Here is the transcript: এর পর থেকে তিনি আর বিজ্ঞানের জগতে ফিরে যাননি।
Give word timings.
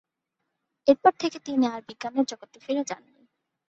এর 0.87 0.97
পর 1.03 1.13
থেকে 1.21 1.37
তিনি 1.39 1.65
আর 1.67 1.81
বিজ্ঞানের 1.87 2.25
জগতে 2.31 2.57
ফিরে 2.59 2.83
যাননি। 2.89 3.21